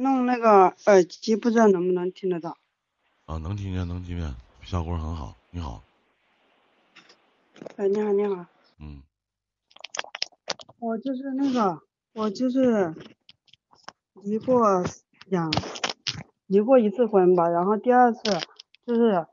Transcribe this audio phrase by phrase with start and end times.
[0.00, 2.56] 弄那个耳机，不知道能不能听得到？
[3.24, 4.32] 啊，能听见，能听见，
[4.62, 5.34] 效果很好。
[5.50, 5.82] 你好，
[7.76, 8.46] 哎，你好，你好，
[8.78, 9.02] 嗯，
[10.78, 11.82] 我就是那个，
[12.12, 12.94] 我就是
[14.22, 14.84] 离过
[15.26, 15.50] 两，
[16.46, 18.20] 离过一次婚吧，然后第二次
[18.86, 19.26] 就是，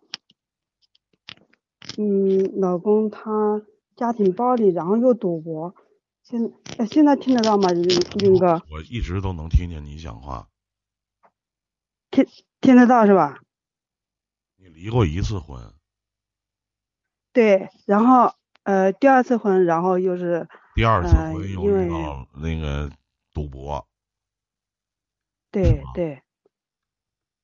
[2.00, 3.62] 嗯，老公他
[3.96, 5.76] 家庭暴力，然后又赌博，
[6.24, 7.84] 现哎现在听得到吗，林
[8.18, 8.64] 林哥？
[8.72, 10.50] 我一直都能听见你讲话。
[12.16, 12.26] 听
[12.62, 13.42] 听得到是吧？
[14.56, 15.74] 你离过一次婚，
[17.34, 18.34] 对，然后
[18.64, 22.90] 呃第二次婚，然后又是第二次呃婚又遇到那个
[23.34, 23.88] 赌博，吧
[25.52, 26.22] 对对，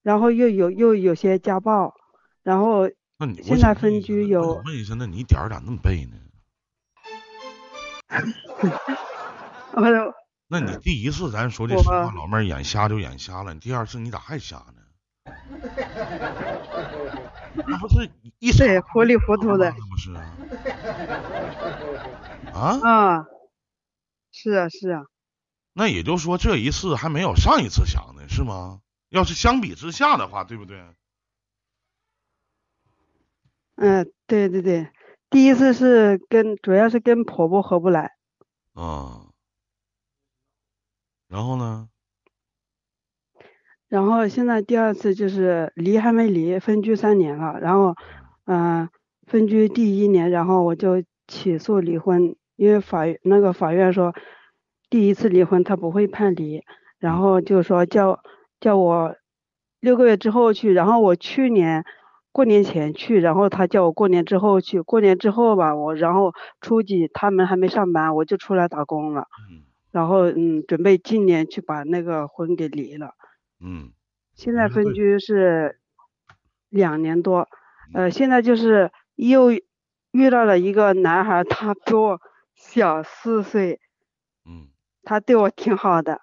[0.03, 1.93] 然后又有又有些家暴，
[2.41, 6.17] 然后那你现在分居有我问一下，那你点儿咋那么背呢？
[9.73, 10.13] 我就
[10.51, 14.81] 那你第一次咱说句实话，老妹儿眼瞎就眼瞎了，你第二次你咋还瞎呢？
[17.55, 20.35] 那不是一傻对糊里糊涂的那不是啊？
[22.53, 23.25] 啊，啊，
[24.33, 25.05] 是啊是啊，
[25.71, 28.81] 那也就说这一次还没有上一次强呢，是吗？
[29.07, 30.83] 要是相比之下的话，对不对？
[33.77, 34.91] 嗯对对对，
[35.29, 38.11] 第一次是跟主要是跟婆婆合不来，
[38.73, 39.30] 啊，
[41.31, 41.87] 然后呢？
[43.87, 47.95] 然后现在第二次就是离还没离，分居三年了，然后
[48.45, 48.89] 嗯、呃
[49.27, 54.13] 分居第一年，然后我就起诉离婚，因为法院那个法院说
[54.89, 56.65] 第一次离婚他不会判离，
[56.99, 58.19] 然后就说叫
[58.59, 59.15] 叫我
[59.79, 61.85] 六个月之后去，然后我去年
[62.33, 69.60] 过年前去，然后他叫我过年之后去，过年之后吧，我然后初几他们还没上班，我就出来打工了，嗯
[69.91, 73.15] 然后嗯准备今年去把那个婚给离了。
[73.59, 73.91] 嗯。
[74.33, 75.79] 现在分居是
[76.69, 77.47] 两年多，
[77.93, 82.19] 呃，现在就是又遇到了一个男孩，他比我
[82.55, 83.81] 小四岁，
[84.45, 84.69] 嗯，
[85.03, 86.21] 他对我挺好的，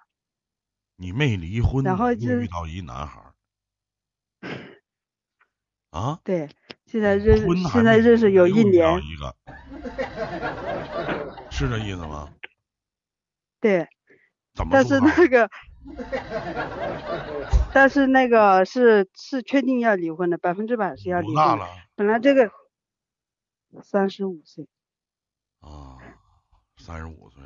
[0.97, 3.33] 你没离婚，然后就遇到一男孩儿。
[5.91, 6.19] 啊？
[6.23, 6.49] 对，
[6.87, 7.37] 现在认
[7.69, 9.35] 现在认识有一年，一个，
[11.51, 12.27] 是这意思吗？
[13.59, 13.87] 对，
[14.53, 15.49] 怎么但是那个，
[17.73, 21.41] 但是那个是是确定要离婚的，百分之百是要离婚的。
[21.41, 21.67] 多大了？
[21.95, 22.51] 本来这个
[23.83, 24.67] 三十五岁，
[25.59, 25.97] 啊，
[26.77, 27.43] 三十五岁，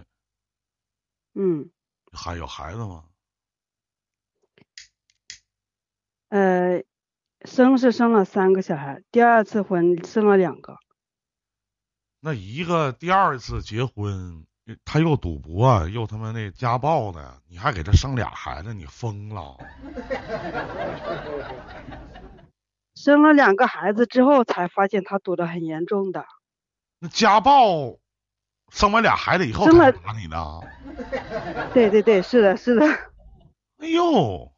[1.33, 1.69] 嗯，
[2.11, 3.05] 还有孩子吗？
[6.29, 6.83] 呃，
[7.45, 10.77] 生是生了三个小孩，第二次婚生了两个。
[12.19, 14.47] 那一个第二次结婚，
[14.85, 19.57] 他又赌博，又他妈那家暴的，你还给他生俩孩子，你疯了？
[22.95, 26.25] 生了两个孩子之后，才发现他赌的很严重的。
[26.99, 27.97] 那家暴，
[28.71, 30.61] 生完俩孩子以后生了才打你的？
[31.73, 32.85] 对对对，是的，是的，
[33.79, 34.49] 哎呦，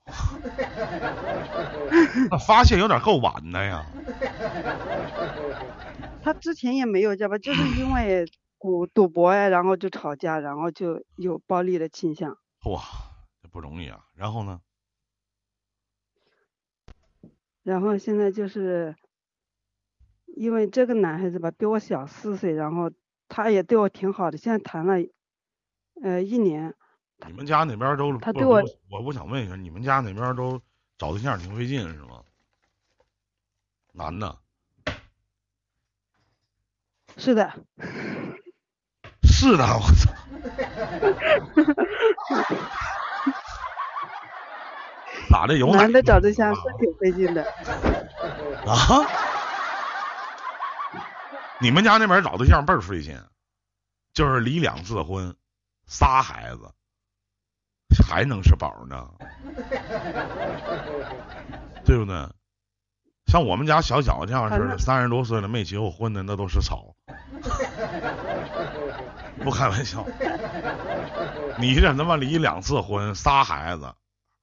[2.29, 3.83] 那发现有点够晚的呀。
[6.21, 8.23] 他之前也没有家暴，就是因为
[8.59, 12.37] 赌赌博呀，然后就吵架，然后就有暴力的倾向。
[12.65, 12.81] 哇，
[13.41, 14.05] 这不容易啊。
[14.15, 14.61] 然后呢？
[17.61, 18.95] 然后现在就是
[20.25, 22.91] 因为这个男孩子吧，比我小四岁，然后
[23.27, 24.95] 他也对我挺好的，现在谈了
[26.01, 26.75] 呃一年，
[27.27, 30.59] 你们家那边都他对我我我想问一下，你们家那边都
[30.97, 32.23] 找对象挺费劲是吗？
[33.93, 34.37] 男的
[37.17, 37.65] 是的，
[39.45, 40.11] 是的，我操！
[45.29, 45.55] 咋的？
[45.59, 47.43] 有男的找对象是挺费劲的。
[48.65, 49.05] 啊？
[51.59, 53.21] 你们家那边找对象倍儿费劲，
[54.15, 55.35] 就是离两次婚，
[55.85, 56.73] 仨孩子，
[58.09, 59.07] 还能是宝呢，
[61.85, 62.27] 对不对？
[63.27, 66.94] 像我们家小小这样似的，三十多岁了没结过婚的，那都是草，
[69.45, 70.03] 不开玩笑。
[71.57, 73.93] 你这他妈离两次婚，仨孩子，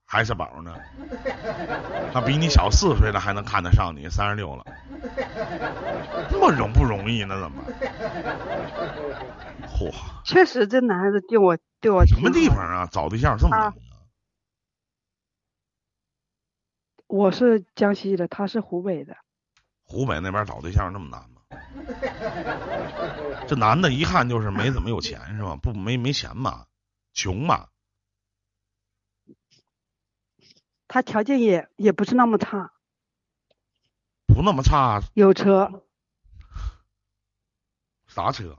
[0.05, 0.73] 还是宝呢？
[2.11, 4.65] 他比你小四岁的还能看得上你，三十六了，
[6.31, 7.39] 那么容不容易呢？
[7.39, 7.63] 怎么？
[9.67, 9.91] 嚯，
[10.23, 12.31] 确实，这男孩子对我对我什么？
[12.31, 12.87] 地方啊？
[12.91, 13.73] 找对象这么难啊？
[17.07, 19.15] 我是江西的，他是湖北的。
[19.83, 21.32] 湖北那边找对象那么难吗？
[23.47, 25.55] 这男的一看就是没怎么有钱是吧？
[25.61, 26.65] 不没没钱嘛？
[27.13, 27.67] 穷嘛？
[30.87, 32.71] 他条件也也不是那么差，
[34.27, 35.83] 不那么差，有车，
[38.07, 38.57] 啥车？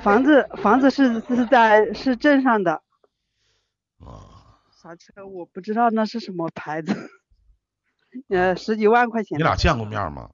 [0.00, 2.82] 房子房子是是在是镇上的，
[3.98, 7.10] 啊，啥车我不知道那是什么牌子，
[8.28, 9.36] 呃十几万块钱。
[9.38, 10.30] 你俩见过面吗？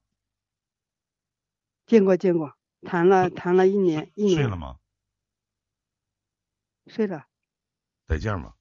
[1.93, 2.55] 见过见过，
[2.87, 4.77] 谈了谈了一年一年睡了吗？
[6.87, 7.27] 睡了，
[8.07, 8.55] 得劲儿吗？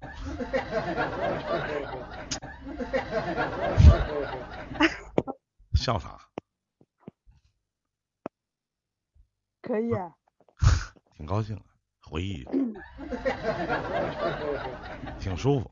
[5.74, 6.16] 笑啥？
[9.60, 10.14] 可以啊。
[11.16, 11.64] 挺高兴的，
[12.02, 12.44] 回忆，
[15.18, 15.68] 挺舒服。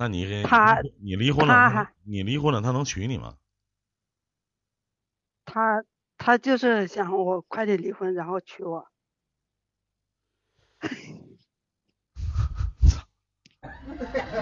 [0.00, 3.34] 那你他你离婚了，你离婚了，他能娶你吗？
[5.44, 5.84] 他
[6.16, 8.88] 他就是想我快点离婚，然后娶我。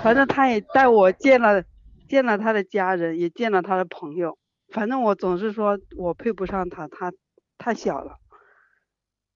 [0.01, 1.65] 反正他也带我见了
[2.09, 4.39] 见了他的家人，也见了他的朋友。
[4.73, 7.13] 反正我总是说我配不上他，他
[7.59, 8.21] 太小了。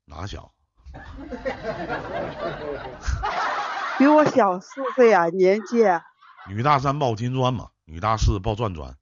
[0.05, 0.53] 哪小？
[3.99, 6.05] 比我小四岁啊，年纪啊。
[6.49, 8.97] 女大三抱金砖嘛，女大四抱钻砖。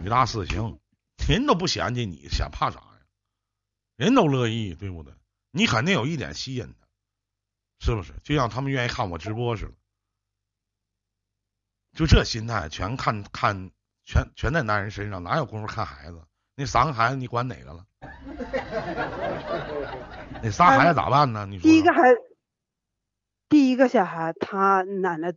[0.00, 0.78] 女大四行，
[1.28, 2.84] 人都不嫌弃你，嫌怕啥呀？
[3.96, 5.12] 人都乐意，对不对？
[5.50, 6.86] 你肯定有一点吸引他，
[7.84, 8.12] 是不是？
[8.22, 9.72] 就像他们愿意看我直播似的，
[11.94, 13.70] 就这心态，全看看，
[14.04, 16.22] 全全在男人身上，哪有功夫看孩子？
[16.54, 17.84] 那三个孩子你管哪个了？
[20.42, 21.46] 那仨孩子咋办呢？
[21.46, 22.27] 你说第一个孩子，
[23.48, 25.32] 第一个小孩他奶奶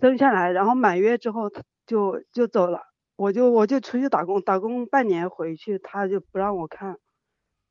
[0.00, 2.80] 生下来，然后满月之后他就就走了，
[3.16, 6.96] 我就我就出去打工，打工半年回去，他就不让我看。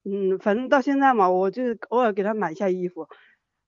[0.03, 3.07] 嗯，反正到现在嘛，我就偶尔给他买一下衣服，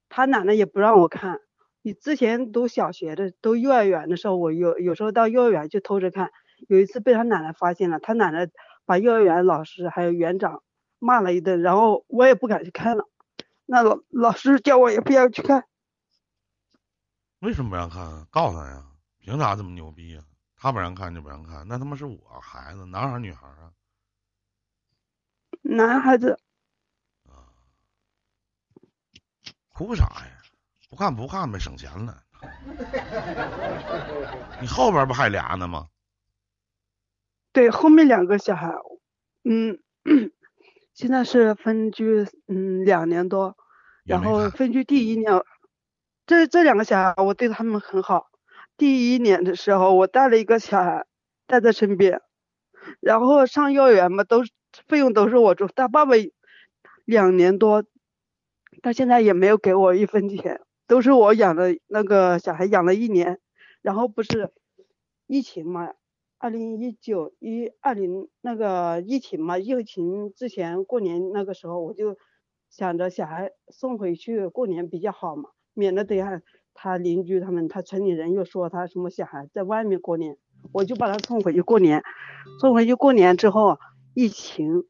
[0.10, 1.40] 他奶奶也不让我看。
[1.82, 6.32] 你之前读小学的，读幼儿园的时候，我有有时候到幼儿园去偷着看。
[6.70, 8.48] 有一次被他奶奶发现了，他奶奶
[8.86, 10.64] 把幼儿园老师还有园长
[11.00, 13.06] 骂了一顿，然后我也不敢去看了。
[13.66, 15.66] 那老老师叫我也不要去看。
[17.44, 18.26] 为什么不让看？
[18.32, 18.82] 告诉他呀，
[19.20, 20.24] 凭啥这么牛逼呀？
[20.56, 23.74] 他不让看就不让看，那他妈是我孩子，男孩女孩啊？
[25.62, 26.40] 男孩子。
[27.28, 27.52] 啊，
[29.74, 30.42] 哭啥呀？
[30.90, 32.24] 不看不看呗，省钱了。
[34.62, 35.90] 你后边不还俩呢吗？
[37.52, 38.72] 对，后面两个小孩，
[39.44, 39.78] 嗯，
[40.94, 43.58] 现在是分居，嗯，两年多，
[44.06, 45.30] 然后分居第一年，
[46.26, 48.30] 这这两个小孩我对他们很好。
[48.78, 51.06] 第一年的时候，我带了一个小孩
[51.48, 52.22] 带在身边，
[53.02, 54.44] 然后上幼儿园嘛，都
[54.88, 55.68] 费用都是我出。
[55.68, 56.14] 他爸爸
[57.06, 57.84] 两年多，
[58.82, 63.40] 到现在也没有给我一分钱，都是我养的那个小孩养了一年，
[63.82, 64.52] 然后不是
[65.28, 65.94] 疫情嘛。
[66.40, 72.18] 二零一九一二零那个疫情嘛，疫情之前过年那个时候，我就
[72.70, 76.42] 想着小孩送回去过年比较好嘛，免得等下
[76.74, 80.38] 他邻居他们他村里人又说他什么小孩在外面过年，
[80.72, 82.04] 我就把他送回去过年。
[82.60, 83.80] 送回去过年之后，
[84.14, 84.84] 疫情，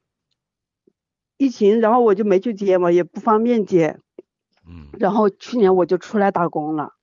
[1.38, 4.00] 疫情，然后我就没去接嘛，也不方便接。
[4.68, 4.88] 嗯。
[5.00, 6.94] 然后去年我就出来打工了。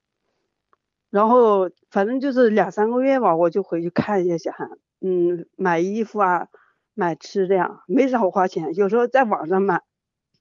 [1.10, 4.66] 然后反正就是两三个月吧，我就回去看一下小孩，
[5.00, 6.48] 嗯，买衣服啊，
[6.94, 8.74] 买吃的呀，没少花钱。
[8.74, 9.82] 有时候在网上买，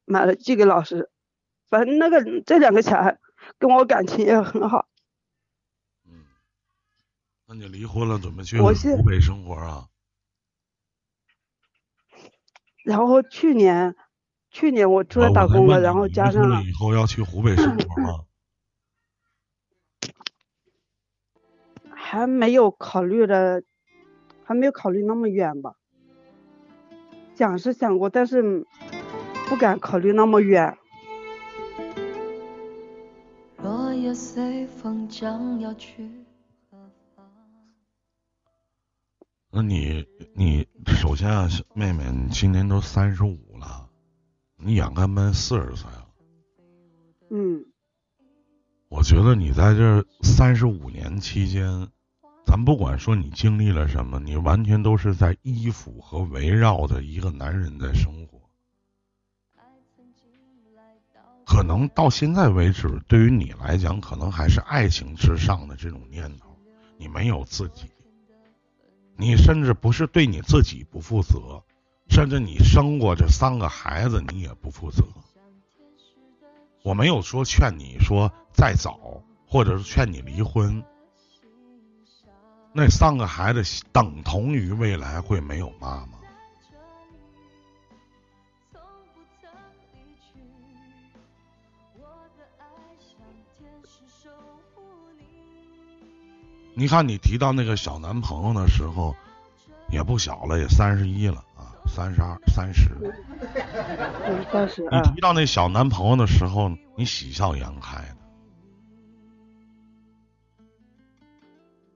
[0.05, 1.09] 买了寄给老师。
[1.69, 3.19] 反正那个这两个小孩
[3.57, 4.87] 跟我感情也很好。
[6.05, 6.25] 嗯，
[7.47, 9.87] 那你离婚了，准备去湖北生活啊？
[12.83, 13.95] 然后去年，
[14.49, 18.25] 去年我出来打工了，然后加上了以后要去湖北生活吗？
[21.93, 23.61] 还没有考虑的，
[24.43, 25.75] 还没有考虑那么远吧。
[27.35, 28.65] 想是想过，但是
[29.47, 30.78] 不敢考虑那么远。
[39.51, 43.89] 那你你首先啊，妹妹，你今年都三十五了，
[44.57, 46.07] 你眼看奔四十岁了。
[47.29, 47.65] 嗯。
[48.89, 51.87] 我觉得你在这三十五年期间。
[52.45, 58.38] 咱不管说你经历了什么，你完全都是在依附和围绕着一个男人在生活。
[61.49, 66.55] 可能到现在为止，对于你来讲，可能还是爱情之上的这种念头。
[66.95, 67.89] 你没有自己，
[69.17, 71.63] 你甚至不是对你自己不负责，
[72.07, 75.03] 甚至你生过这三个孩子，你也不负责。
[76.83, 80.83] 我没有说劝你说再早，或者是劝你离婚。
[82.73, 86.18] 那三个孩子等同于未来会没有妈妈。
[96.79, 99.13] 你看，你提到那个小男朋友的时候，
[99.89, 102.89] 也不小了，也三十一了啊，三十二、三十。
[104.49, 104.81] 三十。
[104.83, 108.15] 你提到那小男朋友的时候，你喜笑颜开的。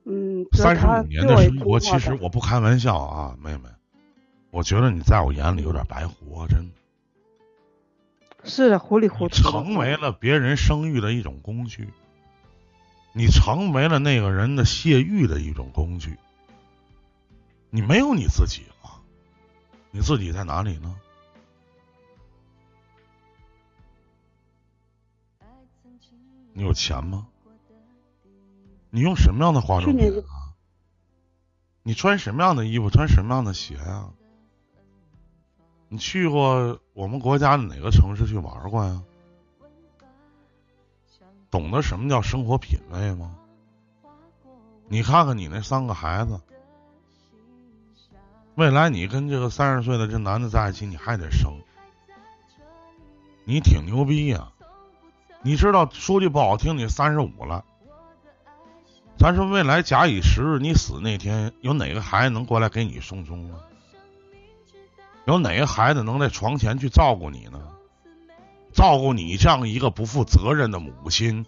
[0.04, 0.46] 嗯。
[0.52, 3.70] 三十五年的生活，其实我不开玩笑啊，妹妹，
[4.52, 6.74] 我觉得你在我眼里有点白活，真的。
[8.44, 9.36] 是糊里糊涂。
[9.36, 11.88] 成为了别人生育的一种工具。
[13.14, 16.18] 你成为了那个人的泄欲的一种工具，
[17.70, 19.00] 你没有你自己了，
[19.92, 20.96] 你自己在哪里呢？
[26.54, 27.28] 你有钱吗？
[28.90, 30.54] 你用什么样的化妆品啊？
[31.82, 32.90] 你穿什么样的衣服？
[32.90, 34.12] 穿什么样的鞋啊？
[35.88, 39.04] 你去过我们国家的哪个城市去玩过呀？
[41.54, 43.36] 懂得什么叫生活品味吗？
[44.88, 46.42] 你看看你那三个孩子，
[48.56, 51.54] 未来你跟这个三十岁的这男的在一起，你还得生，
[53.46, 54.52] 你挺牛逼呀！
[55.44, 57.64] 你知道说句不好听，你三十五了，
[59.16, 63.60] 咱说未来假以时日，你死那天，有哪个孩子能过来给你送终啊？
[65.26, 67.60] 有哪个孩子能在床前去照顾你呢？
[68.74, 71.46] 照顾你这样一个不负责任的母亲，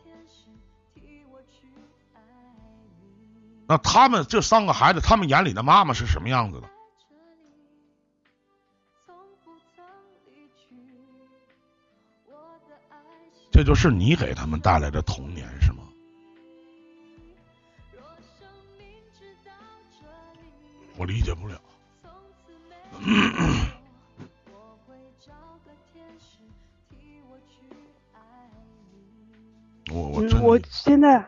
[3.68, 6.70] 那他们这三个孩子，他们眼里的妈妈是什么样子的？
[13.52, 15.78] 这就是你给他们带来的童年，是吗？
[20.98, 21.60] 我理解不了。
[30.46, 31.28] 我现在，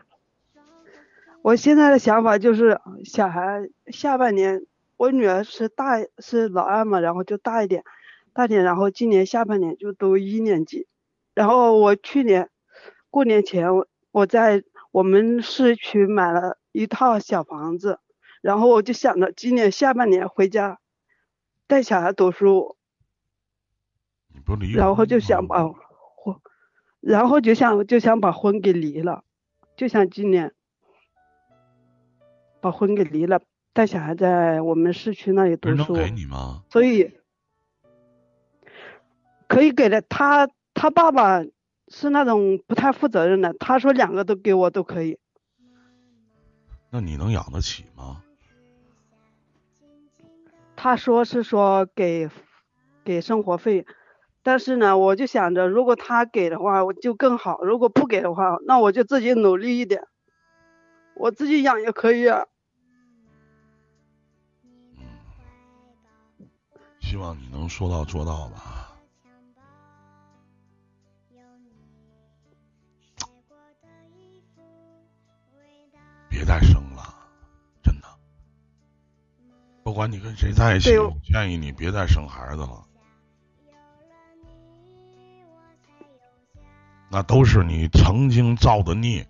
[1.42, 4.64] 我现在的想法就是，小孩下半年，
[4.96, 7.82] 我女儿是大是老二嘛，然后就大一点，
[8.32, 10.86] 大点，然后今年下半年就读一年级，
[11.34, 12.48] 然后我去年
[13.10, 17.98] 过年前，我我在我们市区买了一套小房子，
[18.40, 20.78] 然后我就想着今年下半年回家
[21.66, 22.76] 带小孩读书，
[24.76, 25.64] 然后就想把。
[27.00, 29.24] 然后就想就想把婚给离了，
[29.76, 30.52] 就想今年
[32.60, 33.40] 把婚给离了，
[33.72, 35.94] 带小孩在我们市区那里读书。
[35.94, 36.64] 给你吗？
[36.70, 37.12] 所以
[39.46, 40.02] 可以给的。
[40.02, 41.42] 他他爸爸
[41.86, 45.18] 是那种不太负责任的，他说两个都给我都可以。
[46.90, 48.24] 那你能养得起吗？
[50.74, 52.28] 他说是说给
[53.04, 53.86] 给生活费。
[54.42, 60.06] 但是呢，我就想着，如果他给的话，我就更好；如果不给的话，那我就自己努力一点，
[61.14, 62.46] 我自己养也可以啊。
[64.62, 66.48] 嗯，
[67.00, 68.84] 希望你能说到做到吧。
[76.30, 77.02] 别再生了，
[77.82, 78.06] 真的。
[79.82, 82.84] 不管你跟谁在一起，我建议你别再生孩子了。
[87.10, 89.26] 那都是你曾经造的孽。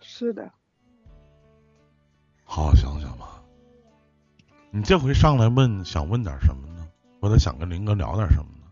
[0.00, 0.50] 是的。
[2.44, 3.42] 好好想想吧。
[4.70, 6.86] 你这回上来问，想问点什么呢？
[7.20, 8.66] 或者想跟林哥聊点什么呢？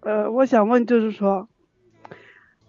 [0.00, 1.48] 呃，我想问，就是说，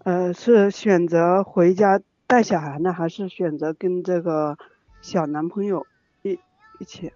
[0.04, 4.58] 呃，是选择回家带小孩呢，还是选择跟这个
[5.00, 5.86] 小男朋友
[6.22, 6.38] 一
[6.78, 7.12] 一起？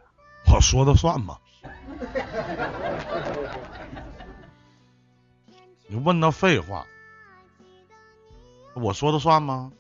[0.55, 1.39] 我说的算吗？
[5.89, 6.85] 你问他废话，
[8.75, 9.73] 我说的算吗？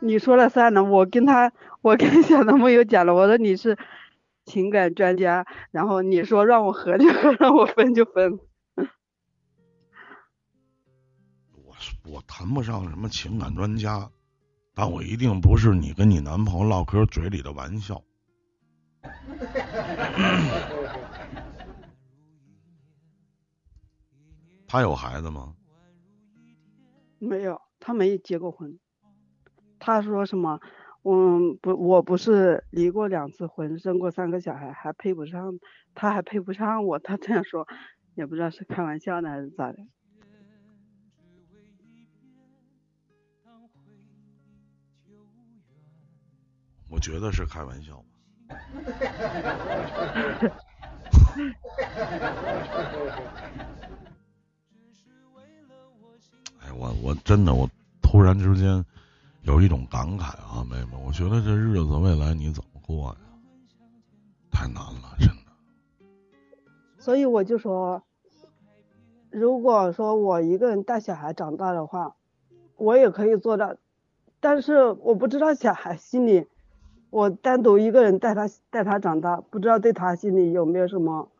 [0.00, 0.84] 你说了算呢。
[0.84, 1.50] 我跟他，
[1.80, 3.78] 我跟小男朋友讲了，我说你是
[4.44, 8.38] 情感专家，然后你说让我和就合，让我分就分。
[11.64, 11.74] 我
[12.04, 14.10] 我谈不上什么情感专家，
[14.74, 18.02] 但我一定不是你跟你男朋友唠嗑嘴里的玩笑。
[24.66, 25.54] 他有孩子吗？
[27.18, 28.78] 没有，他没结过婚。
[29.78, 30.60] 他说什么？
[31.02, 35.58] 嗯，不，我不是离过两次婚，生过三个小孩，还配不上，
[35.94, 37.66] 他还配不上我，他这样说，
[38.14, 39.78] 也不知道是开玩笑呢还是咋的。
[46.90, 48.04] 我觉得是开玩笑吧。
[56.60, 57.68] 哎，我我真的我
[58.00, 58.84] 突然之间
[59.42, 63.16] 有一种感慨啊，妹妹，我觉得这日子未来你怎么过呀？
[64.50, 65.34] 太难了，真的。
[66.98, 68.02] 所以我就说，
[69.30, 72.16] 如果说我一个人带小孩长大的话，
[72.76, 73.76] 我也可以做到，
[74.40, 76.46] 但是我不知道小孩心里。
[77.10, 81.30] 我单独一个人带他带他长大，不知道对他心里有没有什么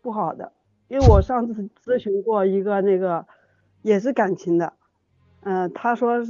[0.00, 0.52] 不好的。
[0.88, 3.26] 因为我上次咨询过一个那个
[3.82, 4.72] 也是感情的，
[5.42, 6.26] 嗯，他说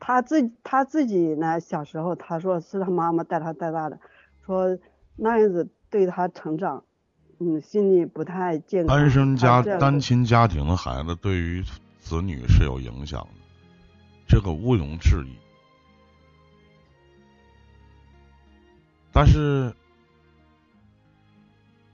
[0.00, 4.00] 他自他自己呢小时候他说是他妈妈带他带大的，
[4.44, 4.76] 说
[5.16, 6.82] 那样子对他成长，
[7.38, 8.96] 嗯，心里不太健康。
[8.96, 11.62] 单身家单亲家庭的孩子对于
[12.00, 13.28] 子女是有影响的，
[14.26, 15.43] 这个毋庸置疑。
[19.14, 19.72] 但是，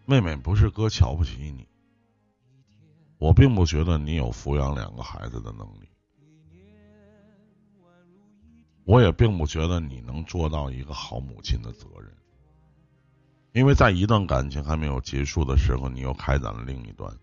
[0.06, 1.68] 妹妹不是哥瞧不起你，
[3.18, 5.88] 我并不觉得你有抚养两个孩子的能力，
[8.86, 12.10] 我也并不觉得你能做到一个好母亲的责任，
[13.52, 17.14] 因为在一段感情还没有结束的时候，你又开展了另一段。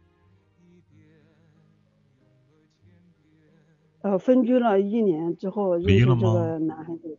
[4.01, 6.59] 呃，分居了一年之后，认识这个？
[6.59, 7.17] 男孩子。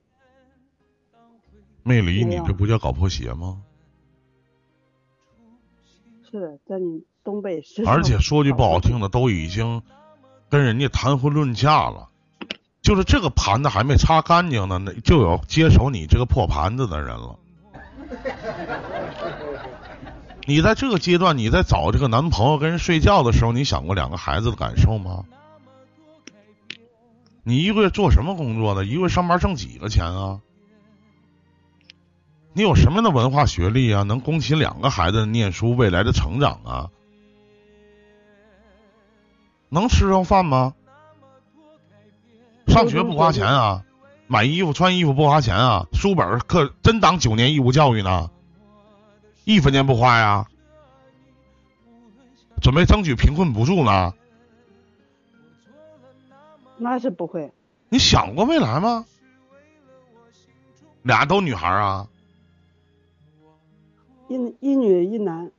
[1.88, 3.62] 没理你，这不叫搞破鞋吗？
[6.30, 7.82] 是的，在你东北是。
[7.86, 9.80] 而且说句不好听的，都已经
[10.50, 12.10] 跟人家谈婚论嫁了，
[12.82, 17.38] 就是这个盘子还没擦干净呢，那就有接手你这个破盘子的人了。
[20.46, 25.24] 你在这个阶段，你在找这个男朋友跟人睡觉的时候，你想过两个孩子的感受吗？
[27.42, 28.84] 你一个月做什么工作的？
[28.84, 30.40] 一个月上班挣几个钱啊？
[32.58, 34.02] 你有什么样的文化学历啊？
[34.02, 36.90] 能供起两个孩子念书、未来的成长啊？
[39.68, 40.74] 能吃上饭吗？
[42.66, 43.84] 上学不花钱啊？
[44.26, 45.86] 买衣服、穿衣服不花钱啊？
[45.92, 48.28] 书本课真当九年义务教育呢？
[49.44, 50.48] 一分钱不花呀？
[52.60, 54.12] 准备争取贫困补助呢？
[56.76, 57.52] 那是不会。
[57.88, 59.06] 你想过未来吗？
[61.04, 62.08] 俩都女孩啊？
[64.28, 65.50] 一一女一男，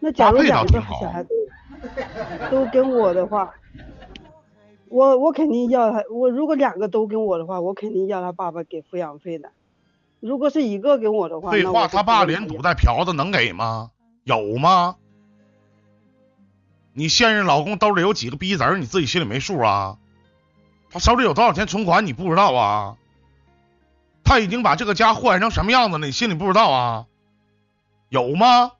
[0.00, 3.52] 那假如两个小孩都都跟我的话，
[4.88, 6.04] 我我肯定要他。
[6.10, 9.50] 我如果两个都跟我的话，我肯定要他爸爸给抚养费的。
[10.20, 13.90] 如果是一个跟我的话，废话，他爸连赌带嫖的能给吗？
[14.24, 14.96] 有吗？
[16.92, 18.78] 你现任老公兜里有几个逼子儿？
[18.78, 19.98] 你自己心里没数啊？
[20.90, 22.06] 他手里有多少钱存款？
[22.06, 22.96] 你不知道啊？
[24.28, 26.06] 他已经把这个家祸害成什么样子了？
[26.06, 27.06] 你心里不知道啊？
[28.10, 28.72] 有吗？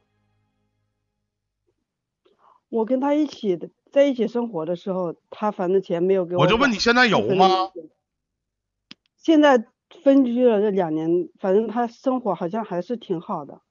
[2.69, 6.43] 我跟他一起的，在一起生活的时候，他反正钱没有给我。
[6.43, 7.71] 我就问你现在有吗？
[9.17, 9.65] 现在
[10.05, 13.63] 分居了这两年，反正他生活好像还是挺好的，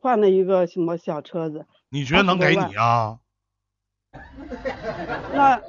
[0.00, 1.68] 换了一个什么小车子。
[1.90, 3.20] 你觉得能给你啊？
[5.32, 5.62] 那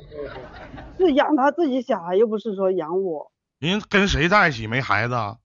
[0.98, 3.32] 是养他自己小孩，又不是说养我。
[3.70, 5.16] 人跟谁在一起没孩子？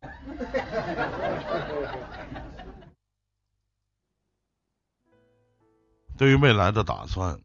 [6.17, 7.41] 对于未来的打算，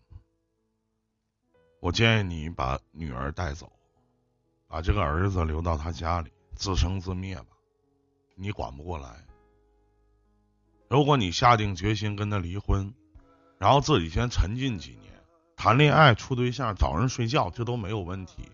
[1.79, 3.71] 我建议你把女儿带走，
[4.67, 7.45] 把这个儿子留到他家里自生自灭吧。
[8.35, 9.25] 你管不过来。
[10.89, 12.93] 如果你下定决心跟他离婚，
[13.57, 15.13] 然后自己先沉浸几年，
[15.55, 18.51] 谈恋爱、处对象、找人睡觉，这都没有问题。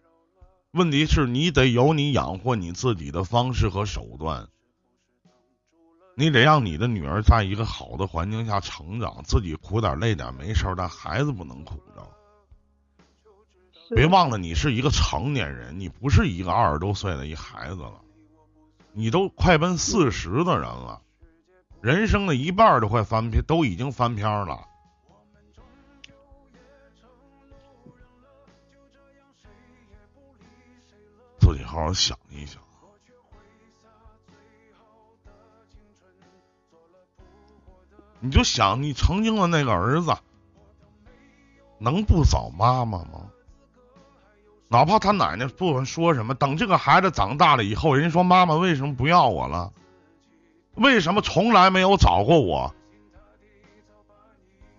[0.73, 4.47] 问题是你得有你养活你自己的方式和手段，
[6.15, 12.09] 你得让你的女儿在一个好的环境下成长，自己苦点累点没事儿，但孩子不能苦着。
[13.93, 18.01] 别忘了，你是一个成年人，你不是一个二十多岁的一孩子了，
[18.93, 21.01] 你都快奔四十的人了，
[21.81, 24.69] 人生的一半都快翻篇，都已经翻篇了。
[31.51, 32.61] 自己好好想一想，
[38.21, 40.15] 你就想你曾经的那个儿子，
[41.77, 43.29] 能不找妈妈吗？
[44.69, 49.73] 哪怕他奶奶不管说什么，等这个孩子长大了以后，人家说妈妈为什么不要我了？
[50.75, 52.73] 为什么从来没有找过我？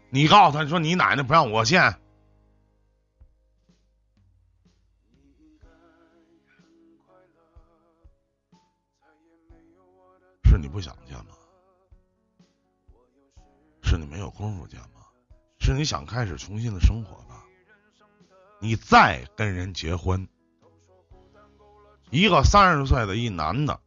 [0.09, 1.97] 你告诉他说你奶奶不让我见，
[10.73, 11.37] 不想见吗？
[13.83, 15.03] 是你没有功夫见吗？
[15.61, 17.45] 是你想开始重新的生活吧？
[18.59, 20.27] 你再跟人结婚，
[22.11, 23.79] 一个三十岁的一男的，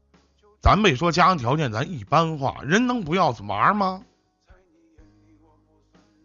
[0.62, 4.04] 咱没说家庭条件，咱一般化，人能不要玩吗？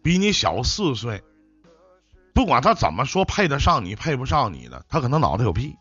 [0.03, 1.23] 比你小四岁，
[2.33, 5.75] 不管他怎么说配得上你配不上你的，他可能脑袋有屁，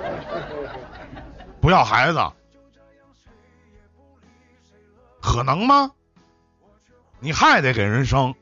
[1.60, 2.18] 不要孩子，
[5.22, 5.92] 可能吗？
[7.20, 8.34] 你还得给人生。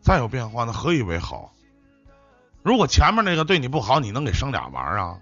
[0.00, 1.52] 再有变化，那何以为好？
[2.62, 5.20] 如果前面那个对你不好，你能给生俩玩啊？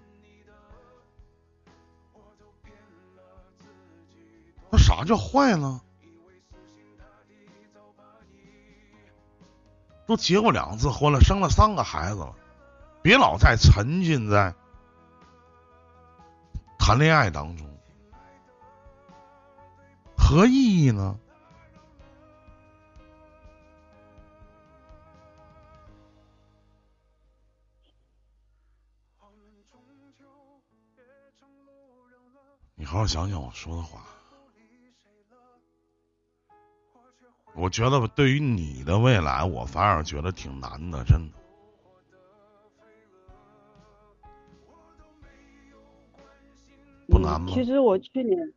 [4.71, 5.81] 那啥叫坏呢？
[10.07, 12.35] 都结过两次婚了，生了三个孩子了，
[13.01, 14.55] 别老再沉浸在
[16.87, 17.67] 谈恋爱当中，
[20.19, 21.19] 何意义呢？
[32.75, 34.03] 你好好想想我说的话，
[37.55, 41.44] 我觉得对于你的未来，我反而觉得挺难的，真的。
[47.25, 47.47] 难吗？
[47.49, 48.53] 其实我去年，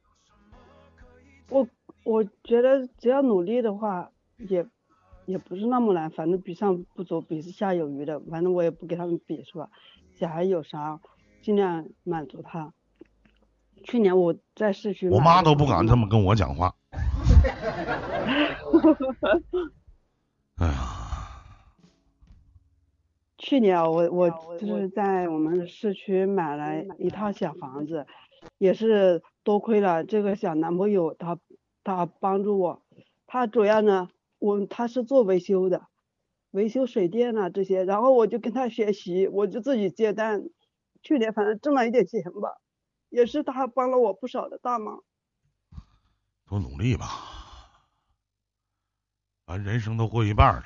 [1.50, 1.68] 我
[2.04, 4.66] 我觉得只要努力的话，也
[5.26, 6.10] 也不是那么难。
[6.10, 8.20] 反正比上不足，比下有余的。
[8.32, 9.70] 反正我也不给他们比，是吧？
[10.16, 11.00] 小孩有啥，
[11.42, 12.74] 尽量满足他。
[13.84, 16.74] 去年我在市区，我妈都不敢这么跟我讲话。
[20.58, 20.74] 哎呀，
[23.38, 28.08] 去年我我就是在我们市区买了一套小房子，
[28.58, 31.38] 也是多亏了这个小男朋友，他
[31.84, 32.82] 他帮助我。
[33.26, 35.88] 他主要呢，我他是做维修的，
[36.52, 40.50] 维修水电啊这些，然后我就跟他学习，我就自己接单。
[41.02, 42.60] 去年反正挣了一点钱吧。
[43.10, 45.02] 也是他帮了我不少的大忙，
[46.46, 47.06] 多努力吧，
[49.48, 50.64] 咱人生都过一半了，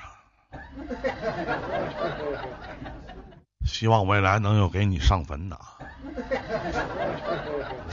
[3.64, 5.56] 希望未来能有给你上坟的。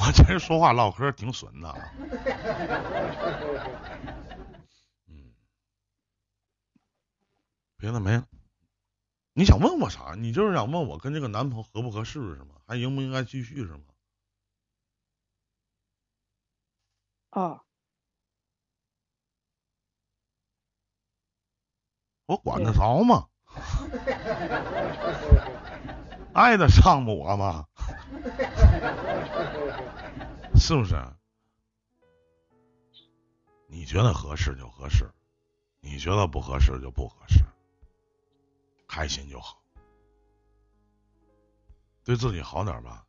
[0.01, 1.69] 我这人说话唠嗑挺损的，
[5.07, 5.33] 嗯，
[7.77, 8.25] 别的没了。
[9.33, 10.15] 你想问我啥？
[10.17, 12.55] 你就是想问我跟这个男朋友合不合适是吗？
[12.65, 13.81] 还应不应该继续是吗？
[17.29, 17.61] 啊，
[22.25, 23.27] 我管得着吗？
[26.33, 27.67] 爱得上我吗？
[30.59, 30.95] 是不是？
[33.67, 35.09] 你觉得合适就合适，
[35.79, 37.43] 你觉得不合适就不合适，
[38.87, 39.63] 开心就好，
[42.03, 43.07] 对自己好点吧。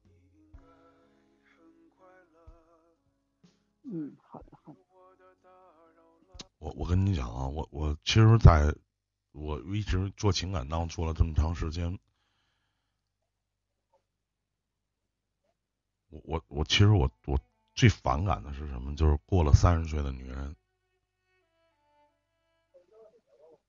[3.82, 4.78] 嗯，好的好的。
[6.58, 8.74] 我我跟你讲啊，我我其实在
[9.32, 11.98] 我一直做情感当中做了这么长时间，
[16.10, 17.38] 我我我其实我我
[17.74, 18.94] 最反感的是什么？
[18.96, 20.54] 就是过了三十岁的女人，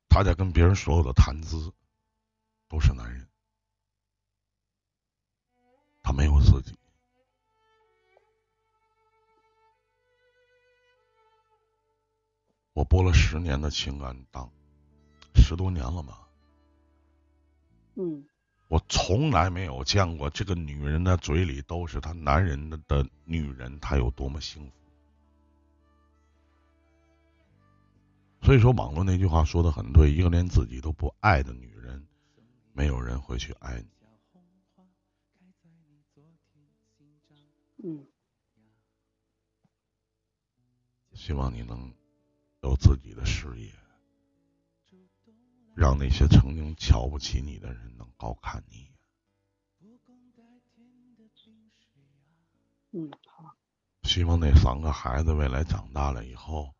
[0.09, 1.71] 她在跟别人所有的谈资
[2.67, 3.27] 都是男人，
[6.01, 6.75] 她没有自己。
[12.73, 14.51] 我播了十年的情感档，
[15.35, 16.27] 十多年了吧？
[17.95, 18.25] 嗯。
[18.71, 24.71] 我从来没有见过这个女人的嘴里都是她男人的的女人，她有多么幸福。
[28.41, 32.07] 所以说，网络那句话说的很对：一个连自己都不爱的女人，
[32.71, 33.87] 没有人会去爱你。
[37.83, 38.07] 嗯。
[41.13, 41.93] 希望你能。
[42.63, 43.73] 有自己的事业，
[45.75, 48.91] 让那些曾经瞧不起你的人能高看你。
[52.91, 53.55] 嗯，好。
[54.03, 56.73] 希望那三个孩子未来长大了以后，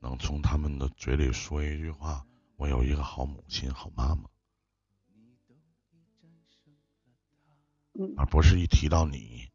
[0.00, 2.24] 能从他们的嘴里说一句话
[2.56, 4.30] ：“我有一个好母亲、好妈妈。”
[8.16, 9.50] 而不是一提到你，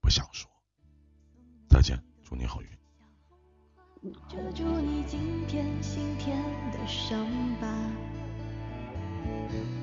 [0.00, 0.50] 不想说。
[1.68, 2.68] 再见，祝你好运。
[4.28, 6.36] 遮住你今天心田
[6.70, 7.26] 的伤
[7.60, 7.66] 疤，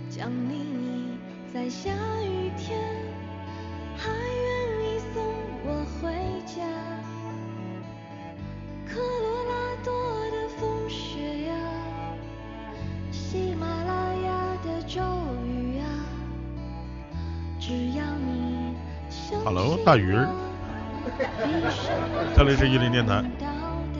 [0.07, 1.17] 将你
[1.51, 1.89] 在下
[2.21, 2.79] 雨天，
[3.97, 5.23] 还愿意送
[5.65, 6.13] 我回
[6.45, 6.63] 家。
[8.85, 9.91] 科罗拉多
[10.29, 11.55] 的风雪呀，
[13.11, 15.01] 喜马拉雅的骤
[15.43, 15.85] 雨呀，
[17.59, 18.75] 只要你
[19.43, 20.29] Hello，大鱼儿，
[22.35, 23.23] 这里 是伊林电台。